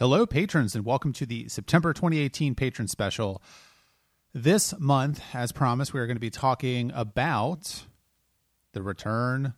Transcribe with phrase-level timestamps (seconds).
[0.00, 3.40] Hello, patrons, and welcome to the September 2018 patron special.
[4.32, 7.84] This month, as promised, we are going to be talking about
[8.72, 9.54] the return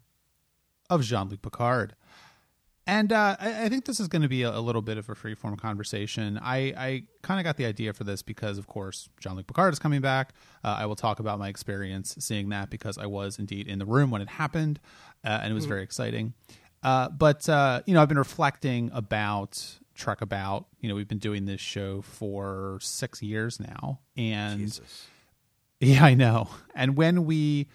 [0.90, 1.96] of Jean Luc Picard.
[2.86, 5.08] And uh, I, I, think this is going to be a, a, little bit of
[5.08, 6.38] a freeform conversation.
[6.42, 9.72] I, I kind of got the idea for this because, of course, Jean Luc Picard
[9.72, 10.34] is coming back.
[10.62, 13.86] Uh, I will talk about my experience seeing that because I was indeed in the
[13.86, 14.80] room when it happened,
[15.24, 15.70] uh, and it was mm-hmm.
[15.70, 16.34] very exciting.
[16.82, 20.66] Uh, but, uh, you know, I've been reflecting about Trek About.
[20.80, 25.06] You know, we've been doing this show for six years now, and Jesus.
[25.80, 26.48] yeah, I know.
[26.74, 27.68] And when we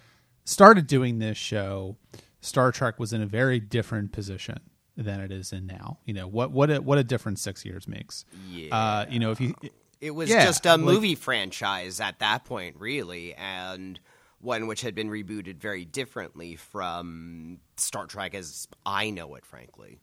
[0.45, 1.97] started doing this show,
[2.39, 4.59] Star Trek was in a very different position
[4.97, 5.99] than it is in now.
[6.05, 8.25] You know what what a, what a difference six years makes.
[8.49, 9.55] Yeah, uh, you know if you
[9.99, 13.99] it was yeah, just a movie like, franchise at that point, really, and
[14.39, 19.99] one which had been rebooted very differently from Star Trek as I know it, frankly.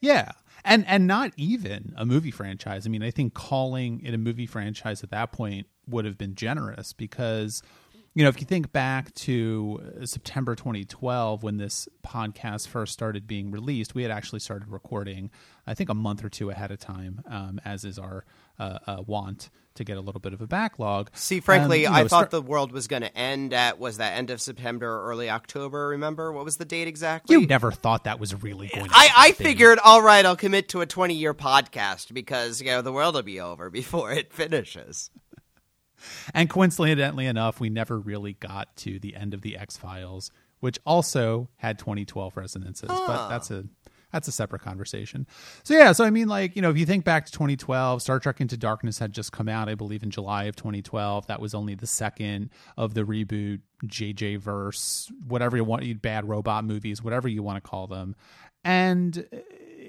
[0.00, 0.32] Yeah,
[0.64, 2.86] and and not even a movie franchise.
[2.86, 6.34] I mean, I think calling it a movie franchise at that point would have been
[6.34, 7.62] generous because
[8.18, 13.28] you know, if you think back to uh, September 2012 when this podcast first started
[13.28, 15.30] being released, we had actually started recording,
[15.68, 18.24] I think, a month or two ahead of time, um, as is our
[18.58, 21.10] uh, uh, want to get a little bit of a backlog.
[21.14, 23.98] See, frankly, um, you know, I thought the world was going to end at was
[23.98, 25.86] that end of September or early October?
[25.90, 27.36] Remember what was the date exactly?
[27.36, 28.86] You never thought that was really going.
[28.86, 32.66] to I, I figured, all right, I'll commit to a twenty year podcast because you
[32.66, 35.12] know the world will be over before it finishes.
[36.34, 40.78] And coincidentally enough, we never really got to the end of the X Files, which
[40.84, 43.06] also had 2012 resonances, oh.
[43.06, 43.64] but that's a
[44.12, 45.26] that's a separate conversation.
[45.64, 48.18] So yeah, so I mean, like you know, if you think back to 2012, Star
[48.18, 51.26] Trek Into Darkness had just come out, I believe, in July of 2012.
[51.26, 56.64] That was only the second of the reboot JJ verse, whatever you want, bad robot
[56.64, 58.16] movies, whatever you want to call them,
[58.64, 59.26] and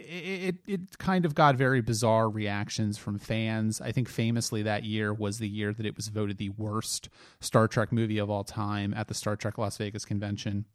[0.09, 3.79] it, it kind of got very bizarre reactions from fans.
[3.79, 7.67] I think famously that year was the year that it was voted the worst Star
[7.67, 10.65] Trek movie of all time at the Star Trek Las Vegas convention,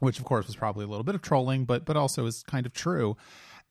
[0.00, 2.64] which of course was probably a little bit of trolling, but but also is kind
[2.64, 3.16] of true.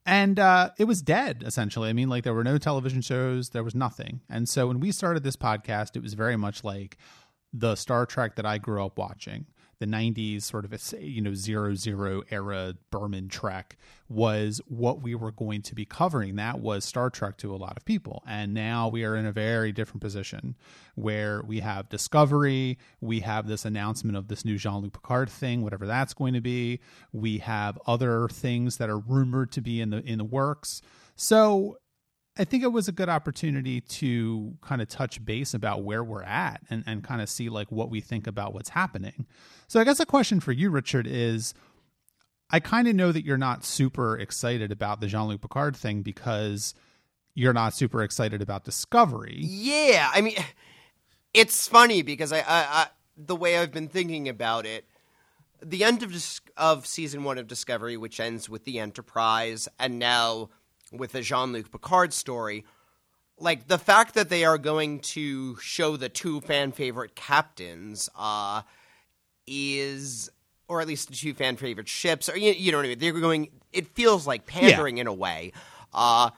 [0.05, 1.89] And uh, it was dead essentially.
[1.89, 4.21] I mean, like there were no television shows, there was nothing.
[4.29, 6.97] And so when we started this podcast, it was very much like
[7.51, 9.47] the Star Trek that I grew up watching
[9.83, 13.77] the 90s sort of a you know zero zero era Berman Trek
[14.07, 16.35] was what we were going to be covering.
[16.35, 18.23] That was Star Trek to a lot of people.
[18.27, 20.55] And now we are in a very different position
[20.95, 25.85] where we have Discovery, we have this announcement of this new Jean-Luc Picard thing, whatever
[25.85, 26.79] that's going to be.
[27.11, 30.81] We have other things that are rumored to be in the in the works.
[31.15, 31.77] So
[32.37, 36.23] I think it was a good opportunity to kind of touch base about where we're
[36.23, 39.27] at and, and kind of see like what we think about what's happening.
[39.67, 41.53] So I guess a question for you, Richard, is
[42.49, 46.01] I kind of know that you're not super excited about the Jean Luc Picard thing
[46.01, 46.73] because
[47.35, 49.37] you're not super excited about Discovery.
[49.39, 50.35] Yeah, I mean,
[51.33, 54.85] it's funny because I, I, I the way I've been thinking about it,
[55.61, 56.15] the end of
[56.57, 60.49] of season one of Discovery, which ends with the Enterprise, and now
[60.93, 62.65] with the Jean Luc Picard story,
[63.39, 68.61] like the fact that they are going to show the two fan favorite captains uh,
[69.47, 70.29] is,
[70.67, 72.99] or at least the two fan favorite ships, or you, you know what I mean?
[72.99, 73.49] They're going.
[73.71, 75.01] It feels like pandering yeah.
[75.01, 75.51] in a way.
[75.93, 76.29] Uh,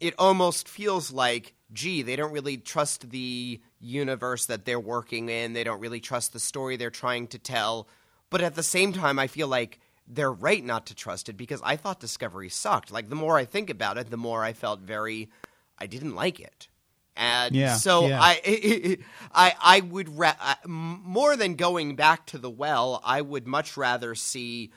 [0.00, 5.52] it almost feels like, gee, they don't really trust the universe that they're working in.
[5.52, 7.86] They don't really trust the story they're trying to tell.
[8.30, 9.78] But at the same time, I feel like
[10.12, 12.90] they're right not to trust it because I thought Discovery sucked.
[12.90, 15.30] Like the more I think about it, the more I felt very
[15.78, 16.68] I didn't like it.
[17.16, 18.20] And yeah, so yeah.
[18.20, 18.98] I,
[19.32, 23.00] I, I would ra- uh, more than going back to the well.
[23.04, 24.70] I would much rather see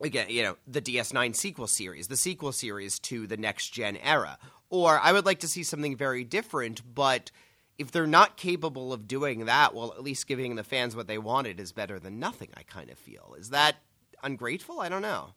[0.00, 4.38] again, you know, the DS9 sequel series, the sequel series to the next gen era,
[4.68, 6.82] or I would like to see something very different.
[6.94, 7.30] But
[7.78, 11.18] if they're not capable of doing that, well, at least giving the fans what they
[11.18, 12.50] wanted is better than nothing.
[12.56, 13.76] I kind of feel is that
[14.22, 14.80] ungrateful?
[14.80, 15.34] I don't know.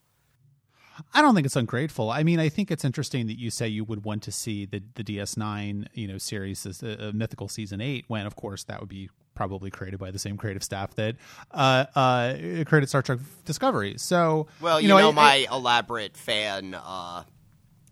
[1.14, 2.10] I don't think it's ungrateful.
[2.10, 4.82] I mean, I think it's interesting that you say you would want to see the
[4.96, 8.80] the DS9, you know, series as a, a mythical season eight, when of course that
[8.80, 11.18] would be probably created by the same creative staff that
[11.52, 12.34] uh, uh,
[12.66, 13.96] created Star Trek Discovery.
[13.98, 17.24] So, well, you, you know, know I, my I, elaborate fan uh,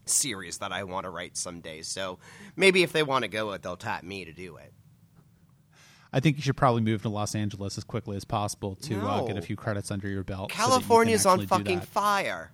[0.06, 1.81] series that I want to write someday.
[1.81, 2.19] So
[2.56, 4.74] maybe if they want to go it, they'll tap me to do it.
[6.13, 9.07] I think you should probably move to Los Angeles as quickly as possible to no.
[9.07, 10.51] uh, get a few credits under your belt.
[10.51, 12.51] California's so on fucking fire.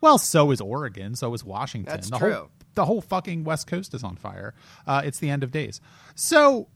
[0.00, 1.14] Well, so is Oregon.
[1.14, 1.92] So is Washington.
[1.94, 2.32] That's the true.
[2.32, 4.54] Whole, the whole fucking West Coast is on fire.
[4.84, 5.80] Uh, it's the end of days.
[6.16, 6.68] So,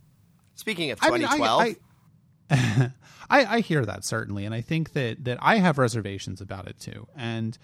[0.55, 1.61] speaking of 2012.
[1.61, 1.77] I, mean,
[2.51, 2.93] I,
[3.31, 6.79] I, I hear that certainly, and I think that that I have reservations about it
[6.79, 7.09] too.
[7.17, 7.59] And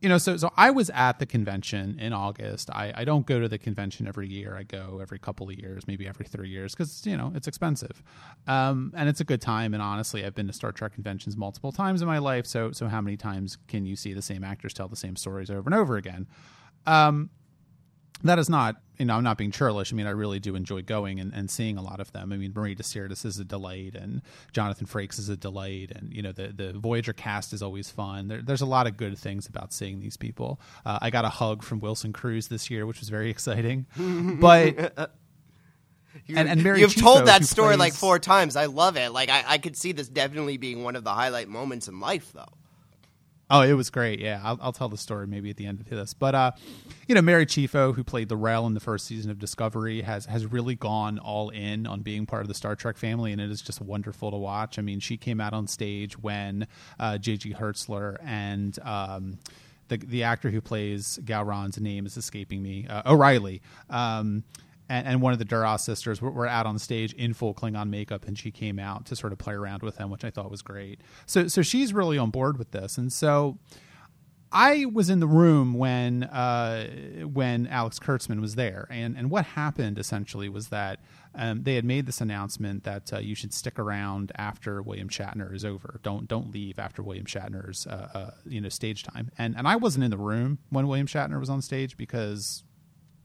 [0.00, 2.70] you know, so so I was at the convention in August.
[2.70, 4.56] I, I don't go to the convention every year.
[4.56, 8.02] I go every couple of years, maybe every three years, because you know it's expensive,
[8.46, 9.74] um, and it's a good time.
[9.74, 12.46] And honestly, I've been to Star Trek conventions multiple times in my life.
[12.46, 15.50] So so how many times can you see the same actors tell the same stories
[15.50, 16.28] over and over again?
[16.86, 17.30] Um,
[18.24, 20.82] that is not you know i'm not being churlish i mean i really do enjoy
[20.82, 23.94] going and, and seeing a lot of them i mean Marina Sirtis is a delight
[23.94, 24.22] and
[24.52, 28.28] jonathan frakes is a delight and you know the, the voyager cast is always fun
[28.28, 31.30] there, there's a lot of good things about seeing these people uh, i got a
[31.30, 33.86] hug from wilson cruz this year which was very exciting
[34.40, 35.10] but
[36.28, 37.78] and, and Mary you've Chieffo, told that story plays...
[37.78, 38.56] like four times.
[38.56, 39.10] I love it.
[39.10, 42.32] Like I, I could see this definitely being one of the highlight moments in life,
[42.32, 42.57] though.
[43.50, 44.20] Oh, it was great.
[44.20, 46.12] Yeah, I'll, I'll, tell the story maybe at the end of this.
[46.12, 46.52] But uh,
[47.06, 50.26] you know, Mary Chieffo, who played the L'Rell in the first season of Discovery, has
[50.26, 53.50] has really gone all in on being part of the Star Trek family, and it
[53.50, 54.78] is just wonderful to watch.
[54.78, 56.66] I mean, she came out on stage when
[57.00, 57.54] uh, J.G.
[57.54, 59.38] Hertzler and um,
[59.88, 63.62] the the actor who plays Gowron's name is escaping me, uh, O'Reilly.
[63.88, 64.44] Um,
[64.88, 67.90] and, and one of the Duras sisters were, were, out on stage in full Klingon
[67.90, 70.50] makeup, and she came out to sort of play around with him, which I thought
[70.50, 71.00] was great.
[71.26, 73.58] So, so she's really on board with this, and so
[74.50, 76.86] I was in the room when uh,
[77.24, 81.00] when Alex Kurtzman was there, and and what happened essentially was that
[81.34, 85.54] um, they had made this announcement that uh, you should stick around after William Shatner
[85.54, 86.00] is over.
[86.02, 89.30] Don't don't leave after William Shatner's uh, uh you know stage time.
[89.36, 92.64] And and I wasn't in the room when William Shatner was on stage because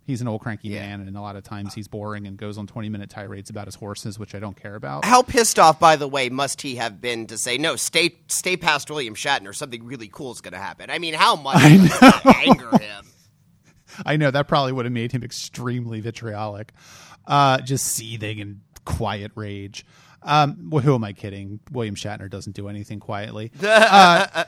[0.05, 0.81] He's an old cranky yeah.
[0.81, 3.67] man, and a lot of times he's boring and goes on twenty minute tirades about
[3.67, 5.05] his horses, which I don't care about.
[5.05, 7.75] How pissed off, by the way, must he have been to say no?
[7.75, 9.55] Stay, stay past William Shatner.
[9.55, 10.89] Something really cool is going to happen.
[10.89, 11.55] I mean, how much
[12.25, 13.05] anger him?
[14.05, 16.73] I know that probably would have made him extremely vitriolic,
[17.27, 19.85] uh, just seething in quiet rage.
[20.21, 21.59] Um, well, who am I kidding?
[21.71, 23.51] William Shatner doesn't do anything quietly.
[23.63, 24.45] Uh,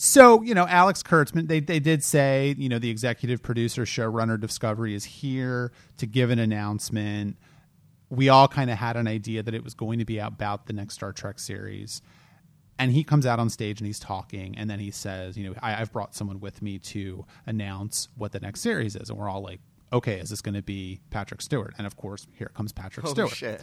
[0.00, 4.40] so, you know, Alex Kurtzman, they, they did say, you know, the executive producer, showrunner
[4.40, 7.36] Discovery is here to give an announcement.
[8.08, 10.72] We all kind of had an idea that it was going to be about the
[10.72, 12.00] next Star Trek series.
[12.78, 15.56] And he comes out on stage and he's talking, and then he says, you know,
[15.60, 19.10] I, have brought someone with me to announce what the next series is.
[19.10, 19.58] And we're all like,
[19.92, 21.74] okay, is this going to be Patrick Stewart?
[21.76, 23.30] And of course, here comes Patrick oh, Stewart.
[23.30, 23.62] Shit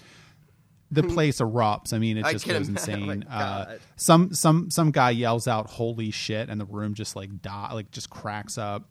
[0.91, 1.93] the place erupts.
[1.93, 3.25] I mean, it just goes insane.
[3.29, 7.41] Oh uh, some some some guy yells out "Holy shit!" and the room just like
[7.41, 8.87] die, like just cracks up.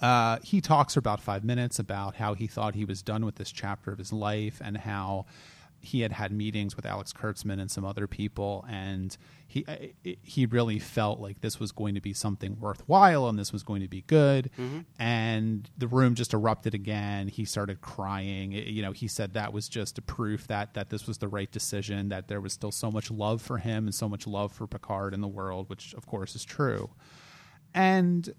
[0.00, 3.36] Uh, he talks for about five minutes about how he thought he was done with
[3.36, 5.26] this chapter of his life and how
[5.80, 9.16] he had had meetings with Alex Kurtzman and some other people, and
[9.64, 13.62] he he really felt like this was going to be something worthwhile and this was
[13.62, 14.50] going to be good.
[14.58, 14.80] Mm-hmm.
[14.98, 17.28] And the room just erupted again.
[17.28, 18.52] He started crying.
[18.52, 21.28] It, you know, he said that was just a proof that that this was the
[21.28, 22.08] right decision.
[22.08, 25.14] That there was still so much love for him and so much love for Picard
[25.14, 26.90] in the world, which of course is true.
[27.74, 28.32] And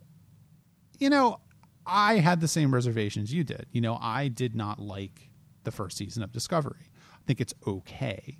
[0.99, 1.39] you know,
[1.85, 3.67] I had the same reservations you did.
[3.71, 5.29] You know, I did not like
[5.63, 8.37] the first season of Discovery I think it's okay.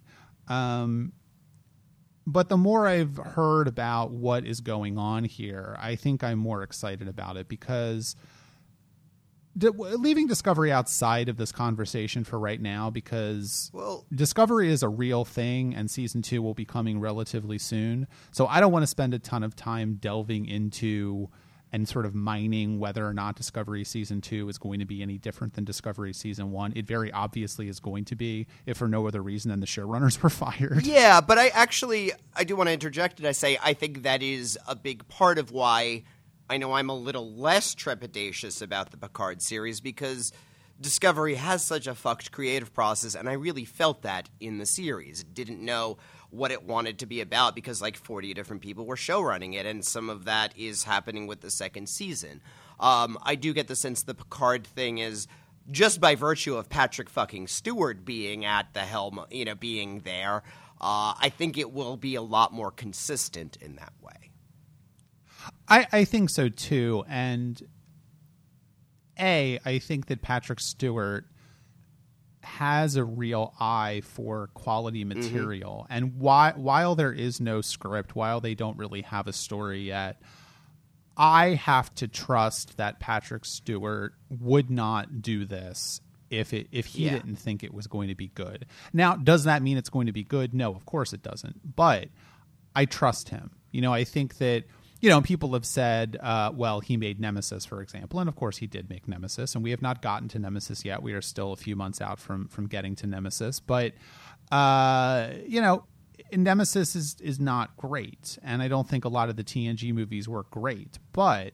[0.47, 1.12] Um,
[2.27, 6.62] but the more I've heard about what is going on here, I think I'm more
[6.62, 8.18] excited about it because
[9.56, 15.24] leaving Discovery outside of this conversation for right now because well, Discovery is a real
[15.24, 18.07] thing and season two will be coming relatively soon.
[18.31, 21.30] So I don't want to spend a ton of time delving into
[21.72, 25.18] and sort of mining whether or not Discovery season two is going to be any
[25.18, 26.74] different than Discovery season one.
[26.76, 30.21] It very obviously is going to be, if for no other reason than the showrunners
[30.24, 30.86] were fired.
[30.86, 34.24] Yeah, but I actually I do want to interject and I say I think that
[34.24, 36.04] is a big part of why
[36.50, 40.31] I know I'm a little less trepidatious about the Picard series because
[40.80, 45.24] Discovery has such a fucked creative process, and I really felt that in the series.
[45.24, 45.97] Didn't know
[46.30, 49.84] what it wanted to be about because like 40 different people were showrunning it, and
[49.86, 52.42] some of that is happening with the second season.
[52.80, 55.28] Um, I do get the sense the Picard thing is
[55.69, 60.44] just by virtue of Patrick fucking Stewart being at the helm, you know, being there.
[60.80, 64.31] Uh, I think it will be a lot more consistent in that way.
[65.68, 67.62] I, I think so too, and
[69.19, 71.26] a I think that Patrick Stewart
[72.47, 75.19] has a real eye for quality mm-hmm.
[75.19, 75.83] material.
[75.83, 75.94] Mm-hmm.
[75.94, 80.21] And why, while there is no script, while they don't really have a story yet,
[81.16, 87.06] I have to trust that Patrick Stewart would not do this if it if he
[87.06, 87.13] yeah.
[87.13, 88.66] didn't think it was going to be good.
[88.94, 90.54] Now, does that mean it's going to be good?
[90.54, 91.75] No, of course it doesn't.
[91.75, 92.09] But
[92.75, 93.51] I trust him.
[93.71, 94.63] You know, I think that
[94.99, 98.57] you know, people have said, uh, well, he made Nemesis, for example, and of course
[98.57, 101.04] he did make Nemesis, and we have not gotten to Nemesis yet.
[101.04, 103.94] We are still a few months out from from getting to Nemesis, but
[104.51, 105.83] uh, you know,
[106.31, 110.27] Nemesis is is not great, and I don't think a lot of the TNG movies
[110.27, 111.54] were great, but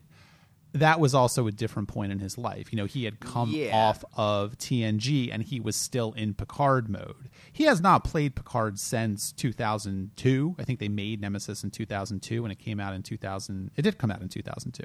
[0.74, 2.74] that was also a different point in his life.
[2.74, 3.76] You know, he had come Yeah.
[3.76, 7.30] off of TNG and he was still in Picard mode.
[7.52, 10.56] He has not played Picard since 2002.
[10.58, 13.72] I think they made Nemesis in 2002 and it came out in 2000.
[13.76, 14.84] It did come out in 2002.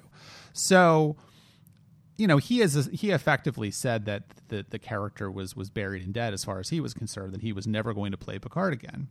[0.52, 1.16] So,
[2.16, 6.12] you know, he is he effectively said that the the character was was buried and
[6.12, 8.72] dead as far as he was concerned that he was never going to play Picard
[8.74, 9.08] again.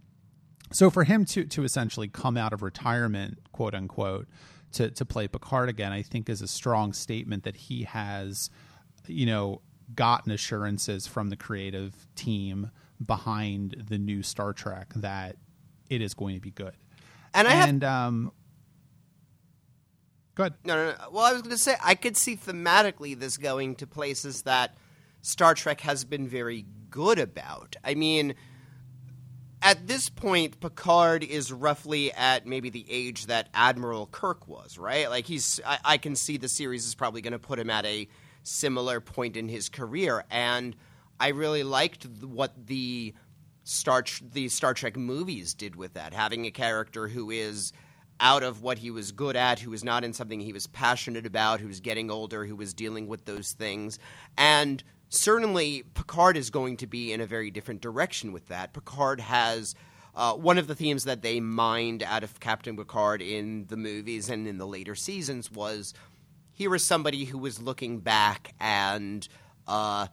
[0.72, 4.28] So for him to to essentially come out of retirement, quote unquote,
[4.74, 8.50] to to play Picard again, I think is a strong statement that he has,
[9.08, 9.62] you know,
[9.96, 12.72] gotten assurances from the creative team
[13.04, 15.38] behind the new Star Trek that
[15.90, 16.74] it is going to be good.
[17.34, 18.32] And I have and um,
[20.36, 20.56] go ahead.
[20.66, 21.10] No, no, no.
[21.12, 24.76] Well, I was going to say I could see thematically this going to places that
[25.22, 27.76] Star Trek has been very good about.
[27.84, 28.36] I mean,
[29.68, 35.10] at this point, Picard is roughly at maybe the age that Admiral Kirk was, right?
[35.10, 37.86] Like he's, I, I can see the series is probably going to put him at
[37.86, 38.08] a
[38.44, 40.74] similar point in his career, and
[41.20, 43.14] I really liked what the
[43.66, 47.74] Star the Star Trek movies did with that, having a character who is
[48.22, 51.26] out of what he was good at, who was not in something he was passionate
[51.26, 54.00] about, who was getting older, who was dealing with those things.
[54.38, 58.74] And certainly, Picard is going to be in a very different direction with that.
[58.74, 59.76] Picard has.
[60.16, 64.32] Uh, one of the themes that they mined out of Captain Picard in the movies
[64.32, 65.94] and in the later seasons was
[66.58, 69.28] here was somebody who was looking back and
[69.68, 70.08] uh,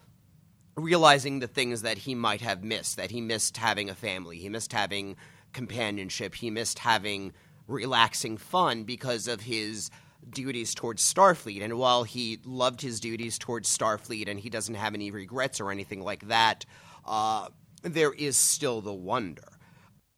[0.77, 4.49] realizing the things that he might have missed that he missed having a family he
[4.49, 5.17] missed having
[5.53, 7.33] companionship he missed having
[7.67, 9.91] relaxing fun because of his
[10.31, 14.95] duties towards starfleet and while he loved his duties towards starfleet and he doesn't have
[14.95, 16.65] any regrets or anything like that
[17.07, 17.49] uh,
[17.83, 19.59] there is still the wonder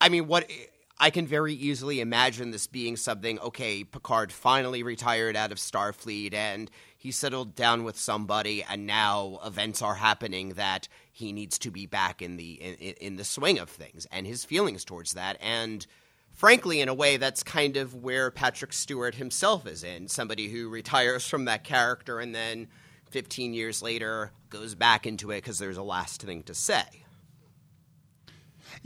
[0.00, 0.48] i mean what
[0.98, 3.38] I can very easily imagine this being something.
[3.40, 9.38] Okay, Picard finally retired out of Starfleet, and he settled down with somebody, and now
[9.44, 13.58] events are happening that he needs to be back in the in, in the swing
[13.58, 15.86] of things, and his feelings towards that, and
[16.36, 20.68] frankly, in a way, that's kind of where Patrick Stewart himself is in somebody who
[20.68, 22.68] retires from that character and then.
[23.10, 27.05] 15 years later, goes back into it because there's a last thing to say.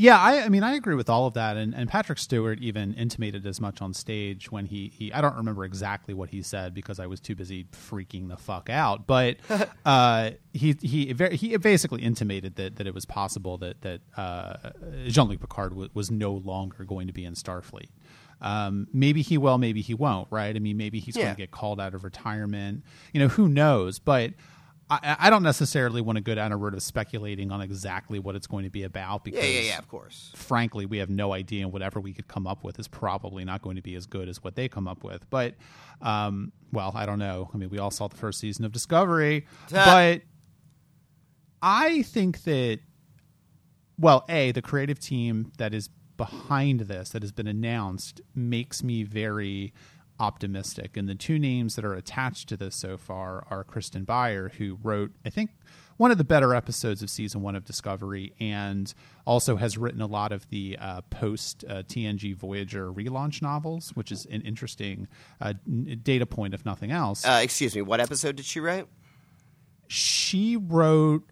[0.01, 2.95] Yeah, I, I mean, I agree with all of that, and, and Patrick Stewart even
[2.95, 6.73] intimated as much on stage when he, he I don't remember exactly what he said
[6.73, 9.37] because I was too busy freaking the fuck out, but
[9.85, 14.71] uh, he he he basically intimated that, that it was possible that that uh,
[15.09, 17.91] Jean Luc Picard w- was no longer going to be in Starfleet.
[18.41, 20.57] Um, maybe he will, maybe he won't, right?
[20.57, 22.85] I mean, maybe he's going to get called out of retirement.
[23.13, 23.99] You know, who knows?
[23.99, 24.33] But
[24.91, 28.35] I, I don't necessarily want to go down a road of speculating on exactly what
[28.35, 30.33] it's going to be about because Yeah, yeah, yeah, of course.
[30.35, 33.63] frankly, we have no idea, and whatever we could come up with is probably not
[33.63, 35.29] going to be as good as what they come up with.
[35.31, 35.55] But,
[36.03, 37.51] um, well, I don't know.
[37.55, 40.23] I mean, we all saw the first season of Discovery, but
[41.63, 42.81] I think that,
[43.99, 49.03] well, a the creative team that is behind this that has been announced makes me
[49.05, 49.73] very
[50.21, 50.97] optimistic.
[50.97, 54.79] And the two names that are attached to this so far are Kirsten Beyer, who
[54.83, 55.51] wrote, I think,
[55.97, 58.93] one of the better episodes of season one of Discovery, and
[59.27, 64.13] also has written a lot of the uh, post uh, TNG Voyager relaunch novels, which
[64.13, 65.09] is an interesting
[65.41, 67.27] uh, n- data point, if nothing else.
[67.27, 68.87] Uh, excuse me, what episode did she write?
[69.91, 71.25] she wrote,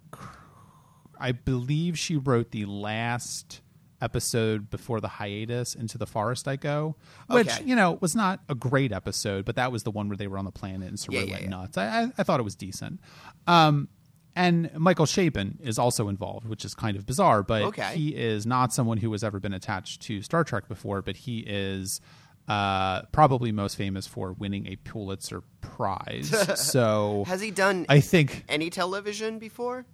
[1.18, 3.60] I believe she wrote the last
[4.00, 6.96] episode before the hiatus into the forest I go,
[7.28, 7.64] which Okay.
[7.64, 10.38] you know was not a great episode, but that was the one where they were
[10.38, 11.48] on the planet and Saru Yeah, yeah, went yeah.
[11.48, 11.78] nuts.
[11.78, 13.00] I, I, thought it was decent.
[13.46, 13.88] Um,
[14.36, 17.94] and Michael Chabon is also involved, which is kind of bizarre, but Okay.
[17.96, 21.40] he is not someone who has ever been attached to Star Trek before, but he
[21.40, 22.00] is
[22.46, 26.30] uh, probably most famous for winning a Pulitzer Prize.
[26.72, 29.86] so Has he done I think any television before?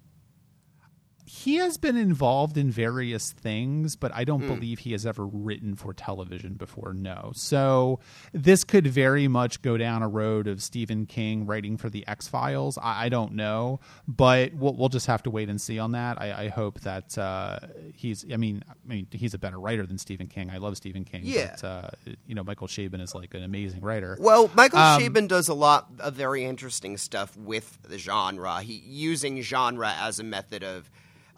[1.34, 5.74] He has been involved in various things, but I don't believe he has ever written
[5.74, 6.94] for television before.
[6.94, 7.32] No.
[7.34, 7.98] So
[8.32, 12.28] this could very much go down a road of Stephen King writing for the X
[12.28, 12.78] Files.
[12.78, 16.20] I, I don't know, but we'll, we'll just have to wait and see on that.
[16.20, 17.58] I, I hope that uh,
[17.92, 18.24] he's.
[18.32, 20.50] I mean, I mean, he's a better writer than Stephen King.
[20.50, 21.22] I love Stephen King.
[21.24, 21.56] Yeah.
[21.60, 21.90] But, uh,
[22.28, 24.16] you know, Michael Chabon is like an amazing writer.
[24.20, 28.60] Well, Michael Um, Chabon does a lot of very interesting stuff with the genre.
[28.60, 30.88] He using genre as a method of,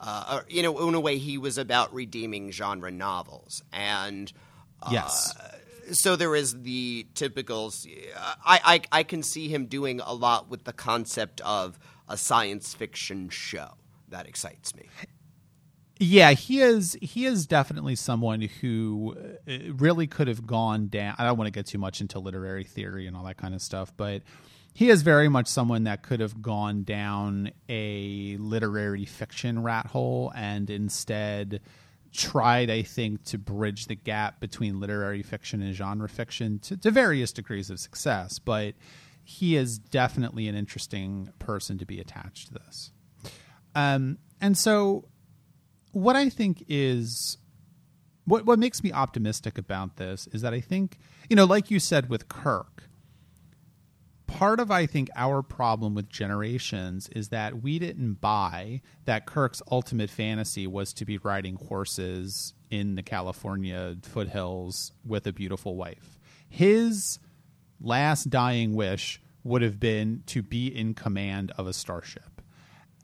[0.00, 4.33] uh, you know, in a way, he was about redeeming genre novels, and
[4.83, 5.35] uh, Yes.
[5.93, 7.73] so there is the typical.
[8.45, 12.75] I, I I can see him doing a lot with the concept of a science
[12.75, 13.71] fiction show.
[14.09, 14.88] That excites me.
[15.99, 16.97] Yeah, he is.
[17.00, 19.17] He is definitely someone who
[19.49, 21.15] uh, really could have gone down.
[21.17, 23.62] I don't want to get too much into literary theory and all that kind of
[23.62, 24.23] stuff, but
[24.76, 30.30] he is very much someone that could have gone down a literary fiction rat hole
[30.37, 31.62] and instead
[32.12, 36.90] tried, I think, to bridge the gap between literary fiction and genre fiction to, to
[36.90, 38.38] various degrees of success.
[38.38, 38.75] But
[39.25, 42.92] he is definitely an interesting person to be attached to this.
[43.75, 45.09] Um, and so,
[45.92, 47.38] what I think is
[48.26, 50.99] what what makes me optimistic about this is that I think
[51.30, 52.86] you know, like you said with Kirk,
[54.26, 59.62] part of I think our problem with generations is that we didn't buy that Kirk's
[59.71, 66.18] ultimate fantasy was to be riding horses in the California foothills with a beautiful wife.
[66.49, 67.18] His
[67.80, 72.42] last dying wish would have been to be in command of a starship.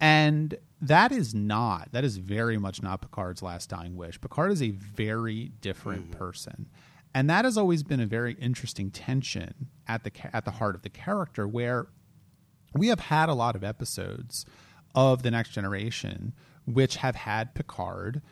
[0.01, 4.21] And that is not, that is very much not Picard's last dying wish.
[4.21, 6.19] Picard is a very different mm-hmm.
[6.19, 6.69] person
[7.15, 10.83] and that has always been a very interesting tension at the at the heart of
[10.83, 11.87] the character where
[12.75, 14.47] we have had a lot of episodes
[14.95, 16.33] of the next generation
[16.67, 18.23] which have had Picard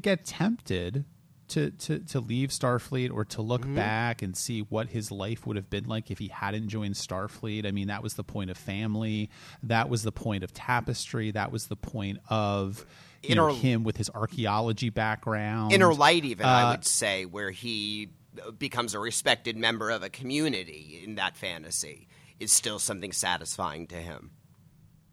[0.00, 1.04] get tempted
[1.48, 3.74] to, to, to leave Starfleet or to look mm-hmm.
[3.74, 7.66] back and see what his life would have been like if he hadn't joined Starfleet.
[7.66, 9.30] I mean, that was the point of family.
[9.62, 11.30] That was the point of tapestry.
[11.32, 12.86] That was the point of
[13.22, 15.72] inner, know, him with his archaeology background.
[15.72, 18.08] Inner light, even, uh, I would say, where he
[18.58, 22.08] becomes a respected member of a community in that fantasy
[22.40, 24.30] is still something satisfying to him.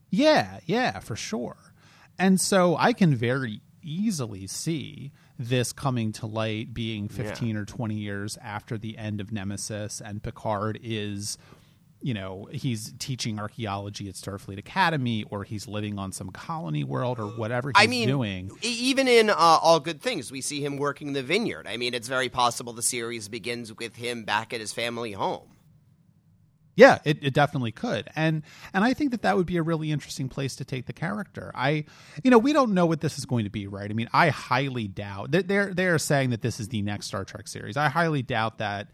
[0.09, 1.73] Yeah, yeah, for sure.
[2.19, 7.61] And so I can very easily see this coming to light being 15 yeah.
[7.61, 11.37] or 20 years after the end of Nemesis and Picard is
[12.01, 17.19] you know he's teaching archaeology at Starfleet Academy or he's living on some colony world
[17.19, 18.51] or whatever he's I mean, doing.
[18.61, 21.67] Even in uh, All Good Things, we see him working the vineyard.
[21.67, 25.47] I mean, it's very possible the series begins with him back at his family home.
[26.75, 28.43] Yeah, it, it definitely could, and
[28.73, 31.51] and I think that that would be a really interesting place to take the character.
[31.53, 31.83] I,
[32.23, 33.91] you know, we don't know what this is going to be, right?
[33.91, 37.25] I mean, I highly doubt that they're they're saying that this is the next Star
[37.25, 37.75] Trek series.
[37.75, 38.87] I highly doubt that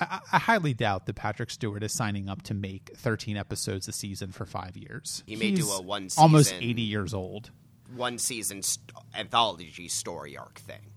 [0.00, 3.92] I, I, highly doubt that Patrick Stewart is signing up to make 13 episodes a
[3.92, 5.22] season for five years.
[5.26, 7.50] He may He's do a one season, almost 80 years old.
[7.94, 10.92] One season st- anthology story arc thing.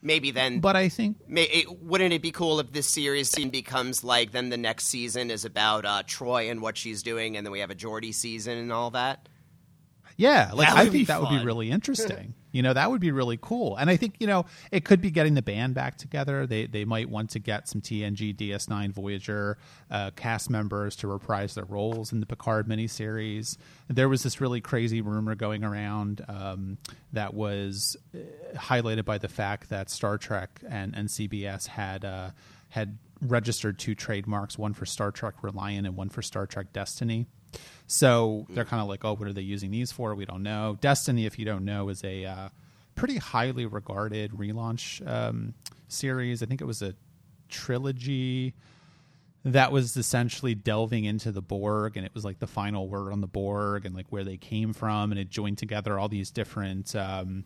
[0.00, 3.48] Maybe then, but I think may, it, wouldn't it be cool if this series scene
[3.48, 7.46] becomes like then the next season is about uh, Troi and what she's doing, and
[7.46, 9.30] then we have a Geordi season and all that.
[10.18, 11.32] Yeah, like I think that fun.
[11.32, 12.34] would be really interesting.
[12.54, 13.76] you know, that would be really cool.
[13.76, 16.46] And I think you know it could be getting the band back together.
[16.46, 19.58] They they might want to get some TNG, DS9, Voyager
[19.90, 23.56] uh, cast members to reprise their roles in the Picard miniseries.
[23.88, 26.78] There was this really crazy rumor going around um,
[27.12, 28.18] that was uh,
[28.56, 32.30] highlighted by the fact that Star Trek and, and CBS had uh,
[32.68, 37.26] had registered two trademarks, one for Star Trek Reliant and one for Star Trek Destiny.
[37.86, 40.14] So they're kind of like, oh, what are they using these for?
[40.14, 40.78] We don't know.
[40.80, 42.48] Destiny, if you don't know, is a uh,
[42.94, 45.54] pretty highly regarded relaunch um,
[45.88, 46.42] series.
[46.42, 46.94] I think it was a
[47.48, 48.54] trilogy
[49.44, 53.20] that was essentially delving into the Borg, and it was like the final word on
[53.20, 56.94] the Borg and like where they came from, and it joined together all these different.
[56.96, 57.44] Um,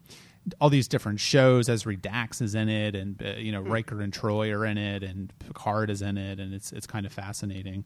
[0.62, 3.70] all these different shows Ezri Dax is in it, and uh, you know hmm.
[3.70, 7.04] Riker and Troi are in it, and Picard is in it, and it's it's kind
[7.04, 7.84] of fascinating.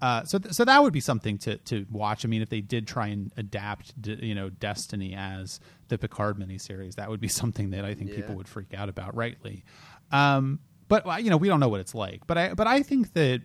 [0.00, 2.24] Uh, so, th- so that would be something to, to watch.
[2.24, 6.94] I mean, if they did try and adapt, you know, Destiny as the Picard miniseries,
[6.94, 8.16] that would be something that I think yeah.
[8.16, 9.64] people would freak out about, rightly.
[10.10, 12.26] Um, but you know, we don't know what it's like.
[12.26, 13.42] But I, but I think that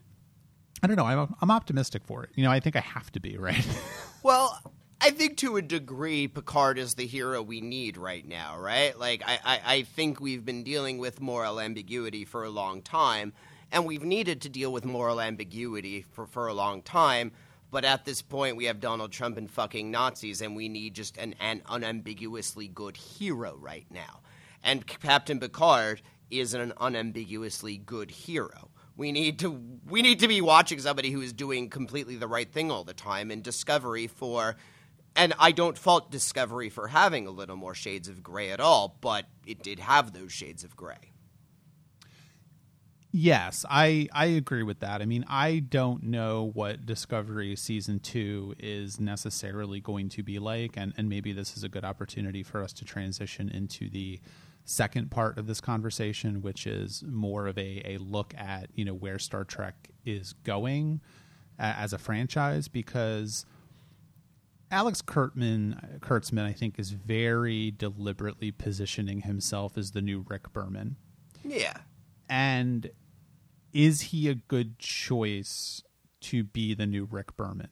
[0.82, 1.06] I don't know.
[1.06, 2.32] I'm, I'm optimistic for it.
[2.36, 3.66] You know, I think I have to be right.
[4.24, 4.60] well,
[5.02, 8.98] I think to a degree, Picard is the hero we need right now, right?
[8.98, 13.34] Like, I, I, I think we've been dealing with moral ambiguity for a long time
[13.76, 17.34] and we've needed to deal with moral ambiguity for, for a long time.
[17.72, 21.18] But at this point, we have Donald Trump and fucking Nazis, and we need just
[21.18, 24.22] an, an unambiguously good hero right now.
[24.64, 28.70] And Captain Picard is an unambiguously good hero.
[28.96, 32.50] We need to we need to be watching somebody who is doing completely the right
[32.50, 33.30] thing all the time.
[33.30, 34.56] And Discovery for,
[35.18, 38.96] and I don't fault Discovery for having a little more shades of gray at all,
[39.02, 41.12] but it did have those shades of gray.
[43.18, 45.02] Yes, I I agree with that.
[45.02, 50.76] I mean, I don't know what Discovery season 2 is necessarily going to be like
[50.76, 54.20] and and maybe this is a good opportunity for us to transition into the
[54.66, 58.94] second part of this conversation, which is more of a a look at, you know,
[58.94, 61.00] where Star Trek is going
[61.58, 63.46] as a franchise because
[64.70, 70.98] Alex Kurtzman, Kurtzman, I think, is very deliberately positioning himself as the new Rick Berman.
[71.46, 71.78] Yeah.
[72.28, 72.90] And
[73.76, 75.84] is he a good choice
[76.22, 77.68] to be the new Rick Berman?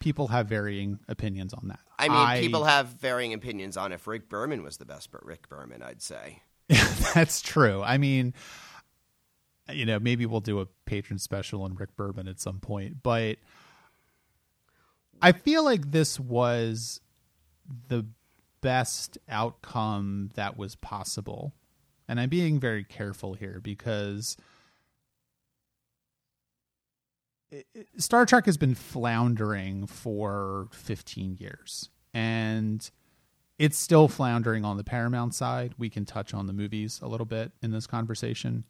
[0.00, 1.78] People have varying opinions on that.
[1.98, 5.48] I mean, people have varying opinions on if Rick Berman was the best but Rick
[5.48, 6.42] Berman, I'd say.
[7.14, 7.82] That's true.
[7.82, 8.34] I mean,
[9.70, 13.36] you know, maybe we'll do a patron special on Rick Berman at some point, but
[15.20, 17.00] I feel like this was
[17.88, 18.06] the
[18.62, 21.52] best outcome that was possible.
[22.08, 24.36] And I'm being very careful here because
[27.96, 31.90] Star Trek has been floundering for 15 years.
[32.14, 32.88] And
[33.58, 35.74] it's still floundering on the Paramount side.
[35.78, 38.64] We can touch on the movies a little bit in this conversation,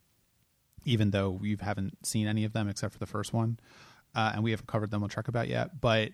[0.85, 3.59] even though we haven't seen any of them except for the first one.
[4.15, 5.81] Uh, and we haven't covered them on Trek About yet.
[5.81, 6.11] But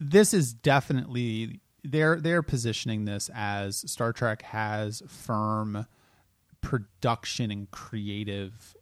[0.00, 5.86] this is definitely they're they're positioning this as Star Trek has firm
[6.60, 8.74] production and creative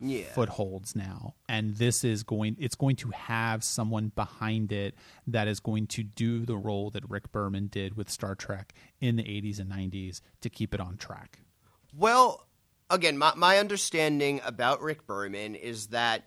[0.00, 0.24] yeah.
[0.32, 4.94] footholds now and this is going it's going to have someone behind it
[5.26, 9.16] that is going to do the role that Rick Berman did with Star Trek in
[9.16, 11.40] the 80s and 90s to keep it on track.
[11.96, 12.46] Well,
[12.88, 16.24] again, my my understanding about Rick Berman is that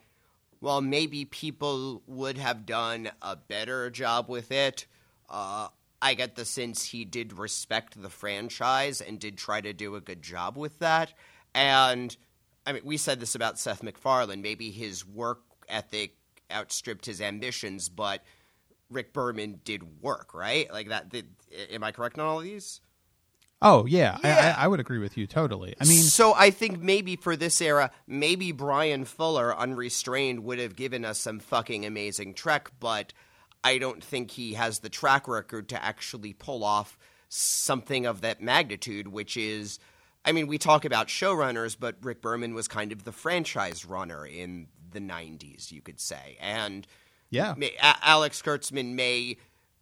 [0.64, 4.86] well, maybe people would have done a better job with it.
[5.30, 5.68] Uh,
[6.02, 10.02] I get the sense he did respect the franchise and did try to do a
[10.02, 11.14] good job with that.
[11.54, 12.16] And
[12.66, 14.42] I mean, we said this about Seth MacFarlane.
[14.42, 16.16] Maybe his work ethic
[16.52, 18.24] outstripped his ambitions, but
[18.90, 20.72] Rick Berman did work, right?
[20.72, 21.10] Like that.
[21.10, 21.28] Did,
[21.72, 22.82] am I correct on all of these?
[23.62, 24.56] Oh yeah, yeah.
[24.58, 25.74] I, I, would agree with you totally.
[25.80, 30.76] I mean, so I think maybe for this era, maybe Brian Fuller, unrestrained, would have
[30.76, 33.14] given us some fucking amazing Trek, but
[33.64, 36.98] I don't think he has the track record to actually pull off
[37.30, 39.08] something of that magnitude.
[39.08, 39.80] Which is,
[40.26, 44.26] I mean, we talk about showrunners, but Rick Berman was kind of the franchise runner
[44.26, 46.88] in the '90s, you could say, and
[47.30, 47.56] yeah,
[48.02, 49.38] Alex Kurtzman may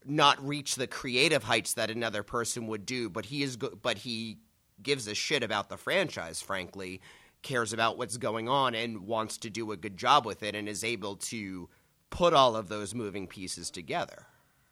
[0.05, 3.99] not reach the creative heights that another person would do, but he is go- but
[3.99, 4.37] he
[4.81, 7.01] gives a shit about the franchise, frankly,
[7.43, 10.67] cares about what's going on and wants to do a good job with it and
[10.67, 11.69] is able to
[12.09, 14.25] put all of those moving pieces together.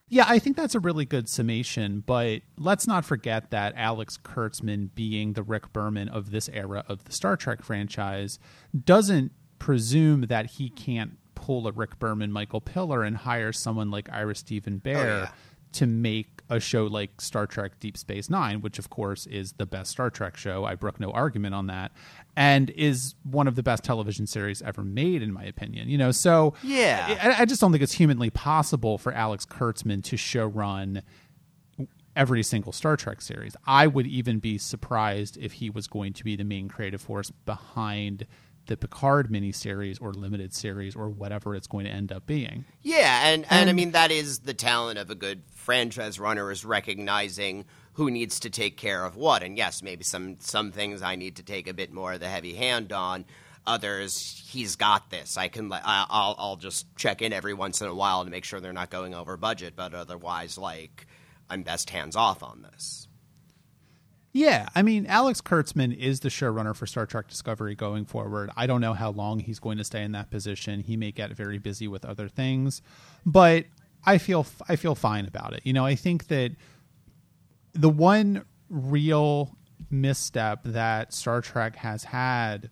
[0.09, 4.89] Yeah, I think that's a really good summation, but let's not forget that Alex Kurtzman
[4.95, 8.39] being the Rick Berman of this era of the Star Trek franchise
[8.85, 14.11] doesn't presume that he can't pull a Rick Berman, Michael Piller, and hire someone like
[14.11, 15.29] Ira Steven Behr oh, yeah.
[15.73, 19.65] To make a show like Star Trek Deep Space Nine, which of course is the
[19.65, 20.65] best Star Trek show.
[20.65, 21.91] I brook no argument on that,
[22.35, 25.89] and is one of the best television series ever made, in my opinion.
[25.89, 30.03] You know, so yeah, I, I just don't think it's humanly possible for Alex Kurtzman
[30.05, 31.03] to show run
[32.15, 33.55] every single Star Trek series.
[33.65, 37.31] I would even be surprised if he was going to be the main creative force
[37.45, 38.25] behind
[38.69, 42.63] the Picard miniseries or limited series or whatever it's going to end up being.
[42.83, 46.51] Yeah, and, and, and I mean that is the talent of a good franchise runner
[46.51, 49.43] is recognizing who needs to take care of what.
[49.43, 52.29] And yes, maybe some some things I need to take a bit more of the
[52.29, 53.25] heavy hand on.
[53.67, 55.35] Others, he's got this.
[55.35, 55.71] I can.
[55.73, 58.89] I'll I'll just check in every once in a while to make sure they're not
[58.89, 59.73] going over budget.
[59.75, 61.07] But otherwise, like
[61.49, 63.08] I'm best hands off on this.
[64.31, 68.51] Yeah, I mean, Alex Kurtzman is the showrunner for Star Trek Discovery going forward.
[68.55, 70.81] I don't know how long he's going to stay in that position.
[70.81, 72.81] He may get very busy with other things,
[73.25, 73.65] but
[74.05, 75.61] I feel I feel fine about it.
[75.65, 76.51] You know, I think that
[77.73, 79.57] the one real
[79.89, 82.69] misstep that Star Trek has had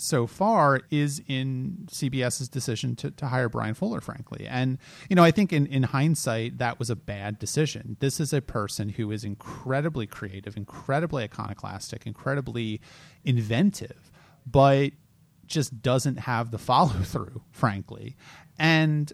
[0.00, 4.46] so far is in CBS's decision to, to hire Brian Fuller, frankly.
[4.48, 7.96] And, you know, I think in, in hindsight, that was a bad decision.
[8.00, 12.80] This is a person who is incredibly creative, incredibly iconoclastic, incredibly
[13.24, 14.10] inventive,
[14.46, 14.92] but
[15.46, 18.16] just doesn't have the follow through, frankly.
[18.58, 19.12] And,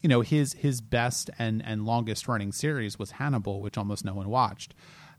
[0.00, 4.14] you know, his his best and, and longest running series was Hannibal, which almost no
[4.14, 4.74] one watched.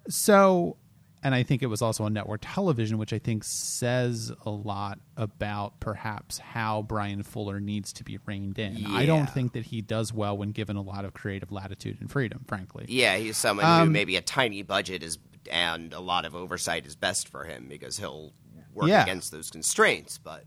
[0.09, 0.77] So
[1.23, 4.99] and I think it was also on network television, which I think says a lot
[5.15, 8.75] about perhaps how Brian Fuller needs to be reined in.
[8.75, 8.89] Yeah.
[8.91, 12.11] I don't think that he does well when given a lot of creative latitude and
[12.11, 12.85] freedom, frankly.
[12.89, 15.17] Yeah, he's someone um, who maybe a tiny budget is
[15.51, 18.33] and a lot of oversight is best for him because he'll
[18.73, 19.03] work yeah.
[19.03, 20.45] against those constraints, but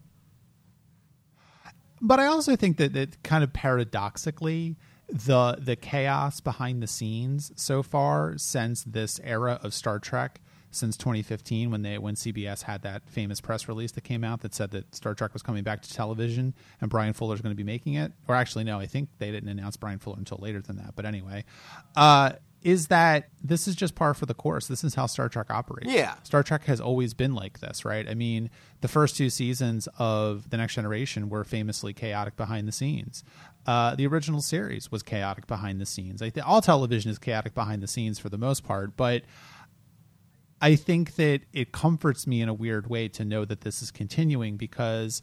[2.01, 4.77] but I also think that that kind of paradoxically
[5.09, 10.41] the the chaos behind the scenes so far since this era of Star Trek
[10.77, 14.55] since 2015 when they when CBS had that famous press release that came out that
[14.55, 17.57] said that Star Trek was coming back to television and Brian Fuller is going to
[17.57, 18.12] be making it.
[18.29, 20.95] Or actually, no, I think they didn't announce Brian Fuller until later than that.
[20.95, 21.45] But anyway,
[21.97, 22.33] uh,
[22.67, 24.67] is that this is just par for the course.
[24.67, 25.93] This is how Star Trek operates.
[25.93, 26.15] Yeah.
[26.25, 28.09] Star Trek has always been like this, right?
[28.09, 32.73] I mean, the first two seasons of The Next Generation were famously chaotic behind the
[32.73, 33.23] scenes.
[33.67, 36.23] Uh, the original series was chaotic behind the scenes.
[36.23, 39.23] I think all television is chaotic behind the scenes for the most part, but
[40.61, 43.90] I think that it comforts me in a weird way to know that this is
[43.90, 45.21] continuing because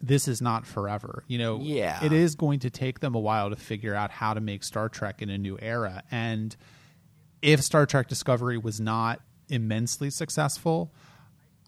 [0.00, 1.24] this is not forever.
[1.28, 2.02] You know, Yeah.
[2.04, 4.88] it is going to take them a while to figure out how to make Star
[4.88, 6.02] Trek in a new era.
[6.10, 6.56] And
[7.42, 10.92] if Star Trek Discovery was not immensely successful,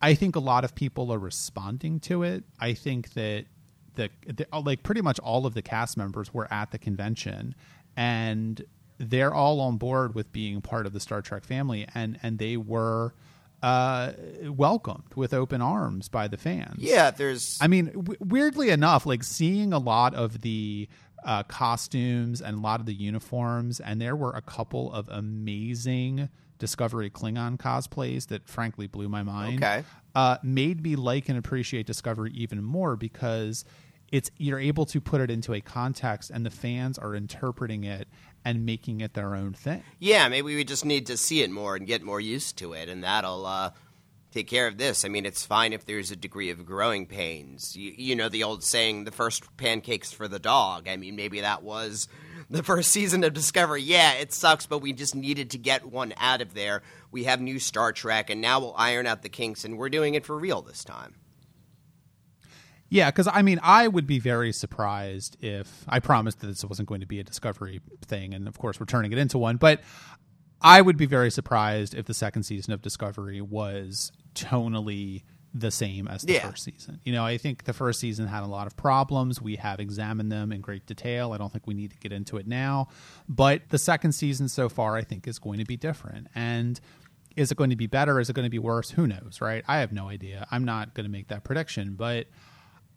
[0.01, 2.45] I think a lot of people are responding to it.
[2.59, 3.45] I think that
[3.95, 7.55] the, the like pretty much all of the cast members were at the convention
[7.97, 8.65] and
[8.99, 12.57] they're all on board with being part of the Star Trek family and and they
[12.57, 13.15] were
[13.65, 14.13] uh,
[14.45, 16.77] welcomed with open arms by the fans.
[16.79, 17.57] Yeah, there's.
[17.63, 20.87] I mean, w- weirdly enough, like seeing a lot of the
[21.25, 26.29] uh, costumes and a lot of the uniforms, and there were a couple of amazing
[26.59, 29.65] Discovery Klingon cosplays that frankly blew my mind.
[29.65, 29.83] Okay.
[30.15, 33.65] Uh, made me like and appreciate Discovery even more because
[34.13, 38.09] it's you're able to put it into a context, and the fans are interpreting it
[38.45, 39.83] and making it their own thing.
[39.99, 42.89] Yeah, maybe we just need to see it more and get more used to it,
[42.89, 43.71] and that'll uh,
[44.33, 45.05] take care of this.
[45.05, 47.77] I mean, it's fine if there's a degree of growing pains.
[47.77, 50.89] You, you know, the old saying, the first pancakes for the dog.
[50.89, 52.09] I mean, maybe that was
[52.51, 53.83] the first season of Discovery.
[53.83, 56.83] Yeah, it sucks, but we just needed to get one out of there.
[57.11, 60.15] We have new Star Trek, and now we'll iron out the kinks, and we're doing
[60.15, 61.15] it for real this time.
[62.95, 66.89] Yeah, because I mean, I would be very surprised if I promised that this wasn't
[66.89, 69.57] going to be a discovery thing, and of course, we're turning it into one.
[69.57, 69.81] But
[70.61, 76.07] I would be very surprised if the second season of Discovery was tonally the same
[76.07, 76.49] as the Yeah.
[76.49, 77.01] first season.
[77.03, 79.43] You know, I think the first season had a lot of problems.
[79.43, 81.33] We have examined them in great detail.
[81.33, 82.87] I don't think we need to get into it now.
[83.29, 86.29] But the second season so far, I think, is going to be different.
[86.35, 86.81] And
[87.35, 88.21] is it going to be better?
[88.21, 88.91] Is it going to be worse?
[88.91, 89.65] Who knows, right?
[89.67, 90.47] I have no idea.
[90.53, 92.29] I'm not going to make that prediction, but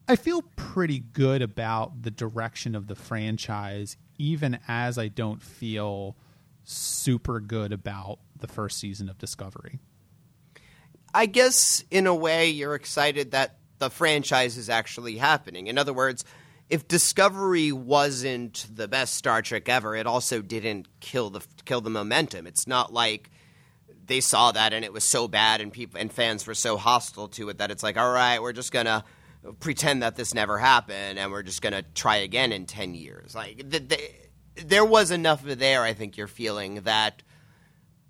[0.08, 6.16] I feel pretty good about the direction of the franchise, even as I don't feel
[6.64, 9.80] super good about the first season of Discovery.
[11.14, 15.68] I guess in a way you're excited that the franchise is actually happening.
[15.68, 16.24] In other words,
[16.70, 21.90] if Discovery wasn't the best Star Trek ever, it also didn't kill the kill the
[21.90, 22.48] momentum.
[22.48, 23.30] It's not like
[24.06, 27.28] they saw that and it was so bad and people and fans were so hostile
[27.30, 29.04] to it that it's like, all right, we're just gonna
[29.60, 33.36] pretend that this never happened and we're just gonna try again in ten years.
[33.36, 34.12] Like th- th-
[34.56, 35.84] there was enough of there.
[35.84, 37.24] I think you're feeling that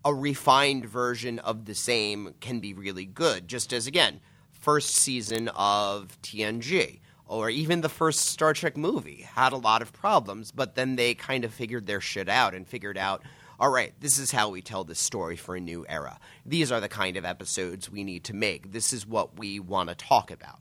[0.06, 3.48] a refined version of the same can be really good.
[3.48, 9.52] Just as again, first season of TNG or even the first Star Trek movie had
[9.52, 12.98] a lot of problems, but then they kind of figured their shit out and figured
[12.98, 13.22] out,
[13.60, 16.20] all right, this is how we tell this story for a new era.
[16.46, 18.72] These are the kind of episodes we need to make.
[18.72, 20.60] This is what we want to talk about.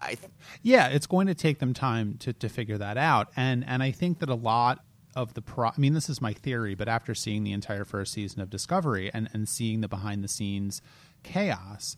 [0.00, 0.32] I th-
[0.62, 3.90] Yeah, it's going to take them time to, to figure that out, and and I
[3.90, 4.84] think that a lot
[5.14, 5.68] of the pro.
[5.68, 9.10] I mean, this is my theory, but after seeing the entire first season of Discovery
[9.12, 10.80] and and seeing the behind the scenes
[11.22, 11.96] chaos,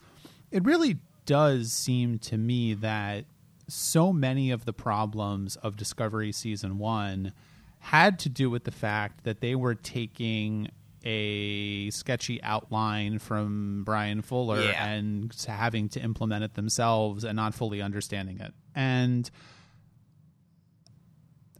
[0.50, 3.24] it really does seem to me that
[3.68, 7.32] so many of the problems of Discovery season one
[7.78, 10.68] had to do with the fact that they were taking
[11.04, 14.84] a sketchy outline from Brian Fuller Yeah.
[14.86, 18.52] and having to implement it themselves and not fully understanding it.
[18.74, 19.30] And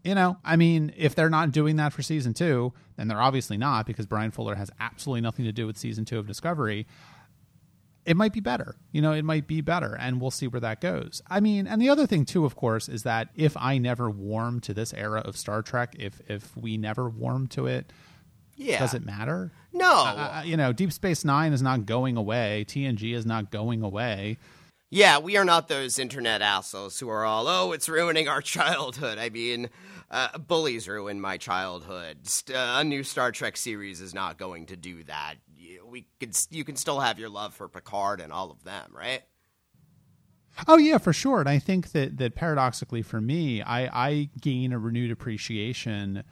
[0.05, 3.57] you know, I mean, if they're not doing that for season two, then they're obviously
[3.57, 6.89] not because Brian Fuller has absolutely nothing to do with season two of Discovery.
[8.05, 8.75] It might be better.
[8.91, 11.23] You know, it might be better, and we'll see where that goes.
[11.31, 14.59] I mean, and the other thing too, of course, is that if I never warm
[14.63, 17.93] to this era of Star Trek, if if we never warm to it,
[18.57, 18.79] yeah.
[18.79, 19.53] does it matter?
[19.73, 19.93] No.
[19.93, 22.65] Uh, you know, Deep Space Nine is not going away.
[22.69, 24.39] TNG is not going away.
[24.91, 29.19] Yeah, we are not those internet assholes who are all, oh, it's ruining our childhood.
[29.19, 29.71] I mean,
[30.11, 32.27] uh, bullies ruin my childhood.
[32.29, 35.37] St- uh, a new Star Trek series is not going to do that.
[35.57, 38.93] You, we could, you can still have your love for Picard and all of them,
[38.95, 39.23] right?
[40.69, 41.41] Oh yeah, for sure.
[41.41, 46.25] And I think that that paradoxically for me, I, I gain a renewed appreciation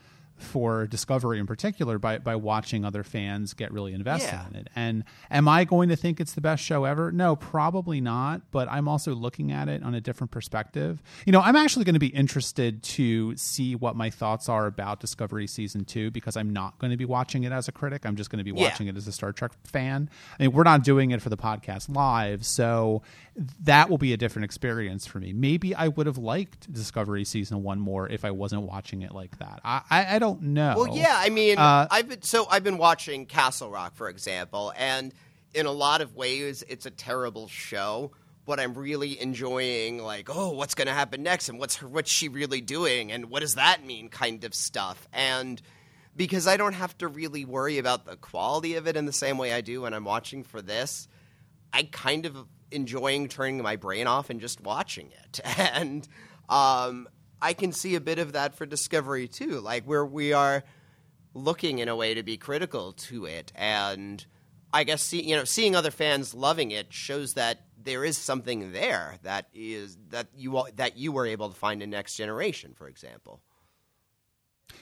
[0.42, 4.48] for Discovery in particular by by watching other fans get really invested Yeah.
[4.48, 4.68] in it.
[4.76, 7.11] And am I going to think it's the best show ever?
[7.12, 8.42] No, probably not.
[8.50, 11.03] But I'm also looking at it on a different perspective.
[11.26, 15.00] You know, I'm actually going to be interested to see what my thoughts are about
[15.00, 18.05] Discovery season two because I'm not going to be watching it as a critic.
[18.05, 18.68] I'm just going to be Yeah.
[18.68, 20.11] watching it as a Star Trek fan.
[20.38, 23.03] I mean, we're not doing it for the podcast live, so
[23.64, 25.33] that will be a different experience for me.
[25.33, 29.38] Maybe I would have liked Discovery season one more if I wasn't watching it like
[29.38, 29.61] that.
[29.64, 30.74] I I, I don't know.
[30.76, 34.72] Well, yeah, I mean, Uh, I've been so I've been watching Castle Rock, for example,
[34.76, 35.12] and
[35.54, 38.12] in a lot of ways, it's a terrible show.
[38.46, 42.10] But I'm really enjoying, like, oh, what's going to happen next, and what's her, what's
[42.10, 45.06] she really doing, and what does that mean, kind of stuff.
[45.12, 45.60] And
[46.16, 49.38] because I don't have to really worry about the quality of it in the same
[49.38, 51.06] way I do when I'm watching for this,
[51.72, 52.34] I kind of
[52.72, 55.40] enjoying turning my brain off and just watching it.
[55.58, 56.08] And
[56.48, 57.08] um,
[57.42, 60.64] I can see a bit of that for Discovery too, like where we are
[61.35, 63.53] looking in a way to be critical to it.
[63.55, 64.24] And
[64.72, 68.72] I guess see, you know, seeing other fans loving it shows that there is something
[68.72, 72.88] there that is that you that you were able to find in Next Generation, for
[72.88, 73.40] example.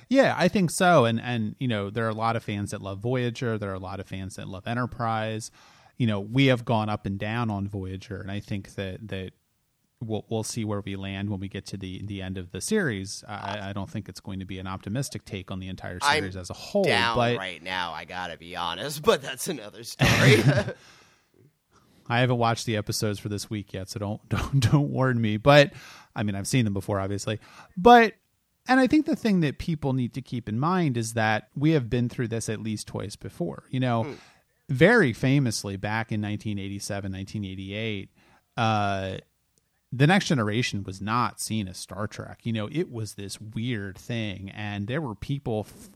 [0.08, 1.04] Yeah, I think so.
[1.04, 3.58] And and you know, there are a lot of fans that love Voyager.
[3.58, 5.50] There are a lot of fans that love Enterprise.
[5.96, 9.32] You know, we have gone up and down on Voyager, and I think that that
[10.00, 12.60] we'll we'll see where we land when we get to the the end of the
[12.60, 13.24] series.
[13.26, 16.20] I, I don't think it's going to be an optimistic take on the entire I'm
[16.20, 16.84] series as a whole.
[16.84, 20.42] Down but right now, I gotta be honest, but that's another story.
[22.08, 25.36] I haven't watched the episodes for this week yet, so don't don't don't warn me.
[25.36, 25.72] But
[26.14, 27.40] I mean, I've seen them before, obviously.
[27.76, 28.14] But
[28.66, 31.72] and I think the thing that people need to keep in mind is that we
[31.72, 33.64] have been through this at least twice before.
[33.70, 34.14] You know,
[34.68, 38.10] very famously back in 1987, 1988,
[38.56, 39.18] uh,
[39.90, 42.40] the next generation was not seen as Star Trek.
[42.42, 45.88] You know, it was this weird thing, and there were people f-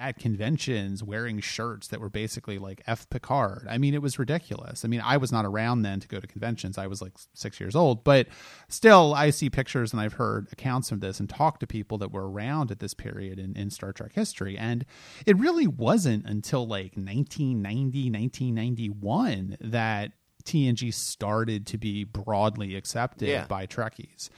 [0.00, 3.66] at conventions wearing shirts that were basically like F Picard.
[3.70, 4.84] I mean, it was ridiculous.
[4.84, 6.76] I mean, I was not around then to go to conventions.
[6.76, 8.26] I was like six years old, but
[8.68, 12.12] still, I see pictures and I've heard accounts of this and talked to people that
[12.12, 14.58] were around at this period in, in Star Trek history.
[14.58, 14.84] And
[15.24, 20.12] it really wasn't until like 1990, 1991 that
[20.46, 23.46] TNG started to be broadly accepted Yeah.
[23.46, 24.30] by Trekkies.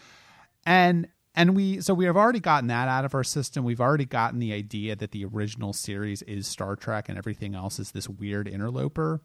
[0.66, 3.64] And and we so we have already gotten that out of our system.
[3.64, 7.78] We've already gotten the idea that the original series is Star Trek and everything else
[7.78, 9.20] is this weird interloper.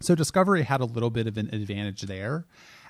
[0.00, 2.46] So Discovery had a little bit of an advantage there.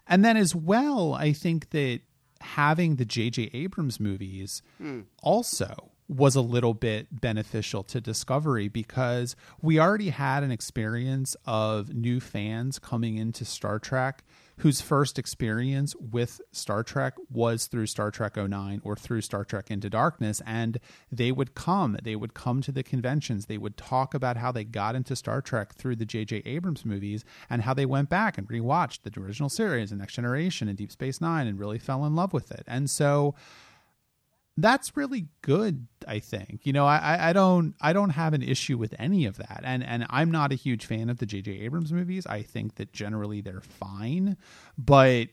[0.07, 2.01] And then as well, I think that
[2.41, 3.51] having the J.J.
[3.53, 5.03] Abrams movies hmm.
[5.23, 11.95] also was a little bit beneficial to Discovery because we already had an experience of
[11.95, 14.25] new fans coming into Star Trek
[14.61, 19.71] whose first experience with Star Trek was through Star Trek 09 or through Star Trek
[19.71, 20.43] Into Darkness.
[20.45, 20.79] And
[21.11, 24.65] they would come, they would come to the conventions, they would talk about how they
[24.65, 26.43] got into Star Trek through the J.J.
[26.45, 30.69] Abrams movies and how they went back and rewatched the original series and Next Generation
[30.69, 32.65] and Deep Space Nine and really fell in love with it.
[32.67, 33.35] And so
[34.57, 36.61] that's really good i think.
[36.65, 39.63] You know I, I don't i don't have an issue with any of that.
[39.65, 42.27] And and i'm not a huge fan of the jj abrams movies.
[42.27, 44.37] I think that generally they're fine.
[44.77, 45.29] But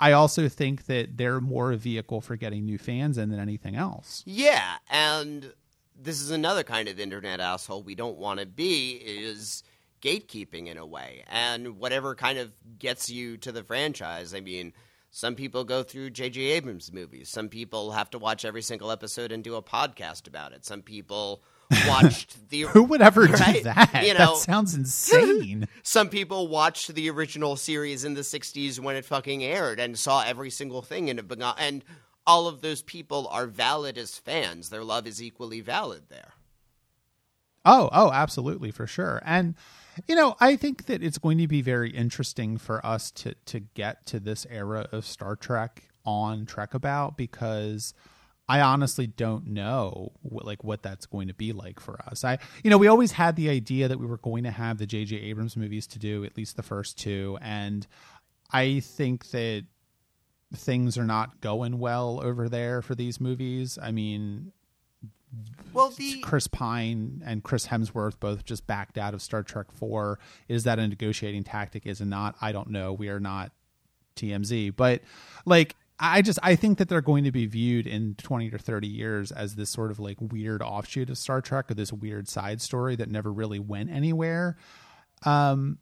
[0.00, 3.76] i also think that they're more a vehicle for getting new fans in than anything
[3.76, 4.22] else.
[4.26, 5.52] Yeah, and
[6.00, 9.62] this is another kind of internet asshole we don't want to be is
[10.02, 11.24] gatekeeping in a way.
[11.30, 14.34] And whatever kind of gets you to the franchise.
[14.34, 14.72] I mean,
[15.14, 16.40] some people go through J.J.
[16.40, 17.28] Abrams movies.
[17.28, 20.64] Some people have to watch every single episode and do a podcast about it.
[20.64, 21.42] Some people
[21.86, 26.94] watched the who would ever do that You know- that sounds insane some people watched
[26.94, 31.08] the original series in the 60s when it fucking aired and saw every single thing
[31.10, 31.84] and it and
[32.26, 34.70] all of those people are valid as fans.
[34.70, 36.32] Their love is equally valid there.
[37.64, 39.20] Oh, oh, absolutely, for sure.
[39.24, 39.54] And
[40.06, 43.60] you know, I think that it's going to be very interesting for us to to
[43.60, 47.94] get to this era of Star Trek on Trek About because
[48.48, 52.24] I honestly don't know what, like what that's going to be like for us.
[52.24, 54.86] I you know, we always had the idea that we were going to have the
[54.86, 57.86] JJ Abrams movies to do at least the first two and
[58.52, 59.64] I think that
[60.54, 63.78] things are not going well over there for these movies.
[63.80, 64.52] I mean,
[65.72, 70.18] Well, the Chris Pine and Chris Hemsworth both just backed out of Star Trek 4.
[70.48, 71.86] Is that a negotiating tactic?
[71.86, 72.36] Is it not?
[72.42, 72.92] I don't know.
[72.92, 73.52] We are not
[74.16, 74.76] TMZ.
[74.76, 75.00] But
[75.46, 78.86] like I just I think that they're going to be viewed in 20 or 30
[78.86, 82.60] years as this sort of like weird offshoot of Star Trek or this weird side
[82.60, 84.56] story that never really went anywhere.
[85.24, 85.78] um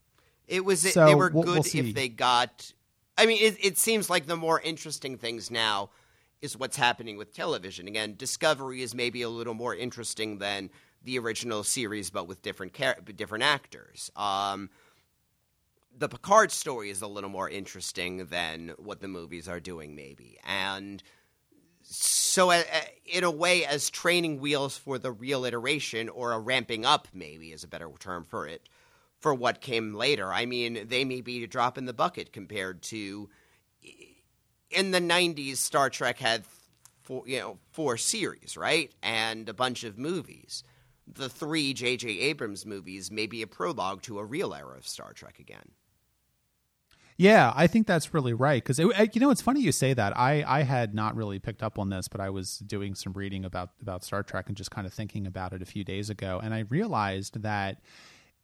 [0.47, 2.73] it was So, they were we'll- good we'll if they got.
[3.17, 5.91] I mean, it, it seems like the more interesting things now
[6.41, 7.87] is what's happening with television.
[7.87, 10.71] Again, Discovery is maybe a little more interesting than
[11.03, 14.11] the original series, but with different char- different actors.
[14.17, 14.71] Um,
[15.97, 20.39] the Picard story is a little more interesting than what the movies are doing, maybe,
[20.47, 21.03] and
[21.83, 22.63] so uh,
[23.07, 27.53] in a way, as training wheels for the real iteration or a ramping up, maybe
[27.53, 28.69] is a better term for it,
[29.19, 30.33] for what came later.
[30.33, 33.29] I mean, they may be a drop in the bucket compared to
[34.71, 35.57] in the '90s.
[35.57, 36.45] Star Trek had
[37.03, 40.65] four, you know, four series, right, and a bunch of movies
[41.15, 42.09] the three J.J.
[42.09, 45.71] Abrams movies may be a prologue to a real era of Star Trek again.
[47.17, 50.17] Yeah, I think that's really right because you know it's funny you say that.
[50.17, 53.45] I I had not really picked up on this, but I was doing some reading
[53.45, 56.41] about about Star Trek and just kind of thinking about it a few days ago,
[56.43, 57.83] and I realized that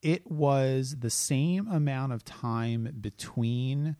[0.02, 3.96] it was the same amount of time between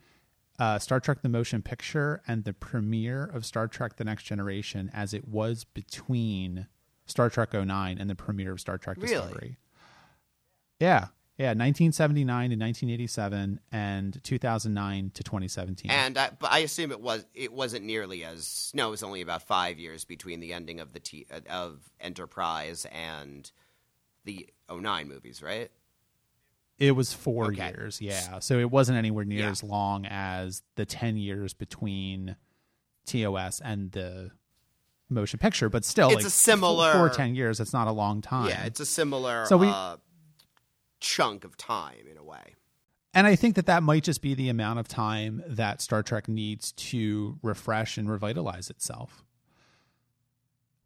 [0.59, 4.89] uh, Star Trek: The Motion Picture and the premiere of Star Trek: The Next Generation
[4.93, 6.67] as it was between
[7.05, 9.31] Star Trek 09 and the premiere of Star Trek Discovery.
[9.33, 9.57] Really?
[10.79, 11.07] Yeah.
[11.37, 15.91] Yeah, 1979 to 1987 and 2009 to 2017.
[15.91, 19.21] And I, but I assume it was it wasn't nearly as no, it was only
[19.21, 23.51] about 5 years between the ending of the T, of Enterprise and
[24.25, 25.69] the 09 movies, right?
[26.79, 27.69] It was 4 okay.
[27.69, 28.39] years, yeah.
[28.39, 29.49] So it wasn't anywhere near yeah.
[29.49, 32.35] as long as the 10 years between
[33.07, 34.31] TOS and the
[35.09, 37.59] motion picture, but still, it's like, a similar for, for ten years.
[37.59, 38.49] It's not a long time.
[38.49, 39.97] Yeah, it's a similar so we, uh,
[40.99, 42.55] chunk of time in a way.
[43.13, 46.27] And I think that that might just be the amount of time that Star Trek
[46.27, 49.23] needs to refresh and revitalize itself.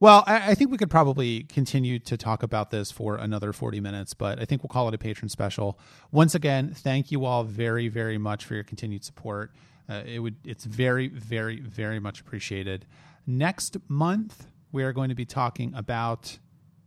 [0.02, 3.80] Well, I, I, think we could probably continue to talk about this for another 40
[3.80, 5.78] minutes, but I think we'll call it a patron special.
[6.12, 9.52] Once again, thank you all very, very much for your continued support.
[9.88, 12.88] Uh, it would, it's very, very, very much appreciated.
[13.28, 16.40] Next month, we are going to be talking about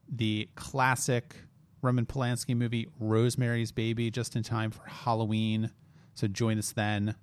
[0.08, 1.36] the classic
[1.82, 5.70] Roman Polanski movie Rosemary's Baby just in time for Halloween.
[6.14, 7.14] So join us then.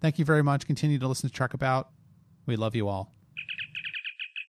[0.00, 0.66] Thank you very much.
[0.66, 1.90] Continue to listen to Trek About.
[2.44, 3.14] We love you all.